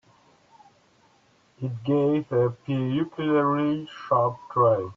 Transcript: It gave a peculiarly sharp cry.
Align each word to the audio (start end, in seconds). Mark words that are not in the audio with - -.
It 1.61 1.83
gave 1.83 2.31
a 2.31 2.49
peculiarly 2.49 3.87
sharp 4.07 4.39
cry. 4.49 4.89